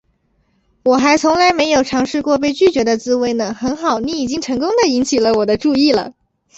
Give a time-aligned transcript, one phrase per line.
[0.83, 6.13] 我还从来没有尝试过被拒绝的滋味呢，很好，你已经成功地引起我的注意了